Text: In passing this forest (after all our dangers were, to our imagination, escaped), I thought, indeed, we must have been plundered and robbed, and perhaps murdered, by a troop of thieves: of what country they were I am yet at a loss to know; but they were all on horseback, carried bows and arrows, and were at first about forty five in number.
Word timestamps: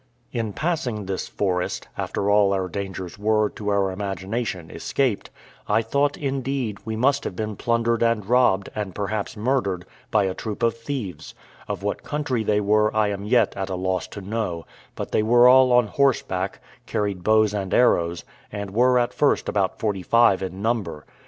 In 0.31 0.51
passing 0.53 1.05
this 1.05 1.27
forest 1.27 1.87
(after 1.95 2.27
all 2.27 2.53
our 2.53 2.67
dangers 2.67 3.19
were, 3.19 3.51
to 3.51 3.69
our 3.69 3.91
imagination, 3.91 4.71
escaped), 4.71 5.29
I 5.69 5.83
thought, 5.83 6.17
indeed, 6.17 6.79
we 6.85 6.95
must 6.95 7.23
have 7.23 7.35
been 7.35 7.55
plundered 7.55 8.01
and 8.01 8.27
robbed, 8.27 8.69
and 8.73 8.95
perhaps 8.95 9.37
murdered, 9.37 9.85
by 10.09 10.23
a 10.23 10.33
troop 10.33 10.63
of 10.63 10.75
thieves: 10.75 11.35
of 11.67 11.83
what 11.83 12.01
country 12.01 12.43
they 12.43 12.59
were 12.61 12.91
I 12.97 13.09
am 13.09 13.25
yet 13.25 13.55
at 13.55 13.69
a 13.69 13.75
loss 13.75 14.07
to 14.07 14.21
know; 14.21 14.65
but 14.95 15.11
they 15.11 15.21
were 15.21 15.47
all 15.47 15.71
on 15.71 15.85
horseback, 15.85 16.61
carried 16.87 17.23
bows 17.23 17.53
and 17.53 17.71
arrows, 17.71 18.23
and 18.51 18.71
were 18.71 18.97
at 18.97 19.13
first 19.13 19.47
about 19.47 19.77
forty 19.77 20.01
five 20.01 20.41
in 20.41 20.63
number. 20.63 21.05